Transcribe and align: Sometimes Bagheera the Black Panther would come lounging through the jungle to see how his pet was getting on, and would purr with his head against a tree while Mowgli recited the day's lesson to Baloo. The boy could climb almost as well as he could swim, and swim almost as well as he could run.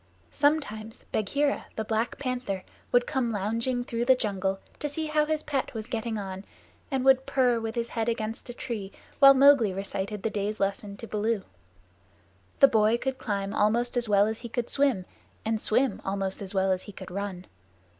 Sometimes 0.31 1.03
Bagheera 1.11 1.67
the 1.75 1.85
Black 1.85 2.17
Panther 2.17 2.63
would 2.91 3.05
come 3.05 3.29
lounging 3.29 3.83
through 3.83 4.05
the 4.05 4.15
jungle 4.15 4.59
to 4.79 4.89
see 4.89 5.05
how 5.05 5.25
his 5.27 5.43
pet 5.43 5.75
was 5.75 5.85
getting 5.85 6.17
on, 6.17 6.43
and 6.89 7.05
would 7.05 7.27
purr 7.27 7.59
with 7.59 7.75
his 7.75 7.89
head 7.89 8.09
against 8.09 8.49
a 8.49 8.53
tree 8.55 8.91
while 9.19 9.35
Mowgli 9.35 9.71
recited 9.75 10.23
the 10.23 10.31
day's 10.31 10.59
lesson 10.59 10.97
to 10.97 11.05
Baloo. 11.07 11.43
The 12.61 12.67
boy 12.67 12.97
could 12.97 13.19
climb 13.19 13.53
almost 13.53 13.95
as 13.95 14.09
well 14.09 14.25
as 14.25 14.39
he 14.39 14.49
could 14.49 14.71
swim, 14.71 15.05
and 15.45 15.61
swim 15.61 16.01
almost 16.03 16.41
as 16.41 16.51
well 16.51 16.71
as 16.71 16.81
he 16.81 16.91
could 16.91 17.11
run. 17.11 17.45